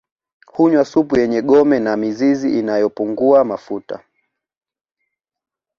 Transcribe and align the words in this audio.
Hunywa 0.53 0.83
supu 0.85 1.19
yenye 1.19 1.41
gome 1.41 1.79
na 1.79 1.93
mizizi 1.97 2.59
inayopungua 2.59 3.45
mafuta 3.45 3.99